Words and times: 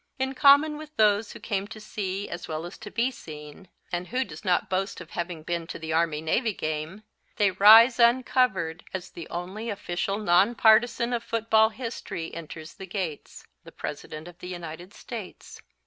In 0.17 0.33
common 0.33 0.77
with 0.77 0.97
those 0.97 1.31
who 1.31 1.39
came 1.39 1.67
to 1.67 1.79
see, 1.79 2.27
as 2.27 2.47
well 2.47 2.65
as 2.65 2.75
to 2.79 2.89
be 2.89 3.11
seen 3.11 3.67
and 3.91 4.07
who 4.07 4.23
does 4.25 4.43
not 4.43 4.67
boast 4.67 4.99
of 4.99 5.11
having 5.11 5.43
been 5.43 5.67
to 5.67 5.77
the 5.77 5.93
Army 5.93 6.21
Navy 6.21 6.53
game 6.55 7.03
they 7.37 7.51
rise 7.51 7.99
uncovered 7.99 8.83
as 8.95 9.11
the 9.11 9.29
only 9.29 9.69
official 9.69 10.17
non 10.17 10.55
partisan 10.55 11.13
of 11.13 11.23
football 11.23 11.69
history 11.69 12.33
enters 12.33 12.73
the 12.73 12.87
gates 12.87 13.45
the 13.63 13.71
President 13.71 14.27
of 14.27 14.39
the 14.39 14.47
United 14.49 14.91
States. 14.91 15.61